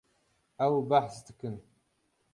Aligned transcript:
Ew 0.65 0.75
behs 0.89 1.15
dikin. 1.25 1.55